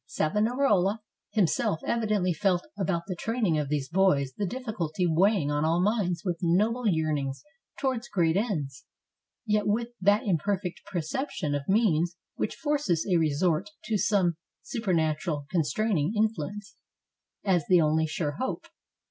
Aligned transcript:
Savonarola 0.07 1.01
himself 1.29 1.79
evidently 1.85 2.33
felt 2.33 2.65
about 2.75 3.03
the 3.05 3.13
training 3.15 3.59
of 3.59 3.69
these 3.69 3.87
boys 3.87 4.33
the 4.35 4.47
difficulty 4.47 5.05
weighing 5.05 5.51
on 5.51 5.63
all 5.63 5.79
minds 5.79 6.23
with 6.25 6.39
noble 6.41 6.87
yearnings 6.87 7.43
towards 7.79 8.09
great 8.09 8.35
ends, 8.35 8.85
yet 9.45 9.67
with 9.67 9.89
that 10.01 10.23
imperfect 10.25 10.81
perception 10.91 11.53
of 11.53 11.69
means 11.69 12.15
which 12.35 12.55
forces 12.55 13.07
a 13.13 13.17
resort 13.17 13.69
to 13.83 13.95
some 13.95 14.37
supernatural 14.63 15.45
constraining 15.51 16.13
influence 16.17 16.75
as 17.45 17.67
the 17.67 17.79
only 17.79 18.07
sure 18.07 18.37
hope. 18.39 18.65